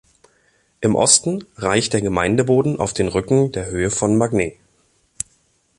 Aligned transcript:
Im 0.79 0.95
Osten 0.95 1.45
reicht 1.57 1.93
der 1.93 2.01
Gemeindeboden 2.01 2.79
auf 2.79 2.91
den 2.91 3.07
Rücken 3.07 3.51
der 3.51 3.67
Höhe 3.67 3.91
von 3.91 4.17
Magny. 4.17 4.57